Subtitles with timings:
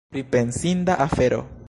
[0.09, 1.47] Pripensinda afero!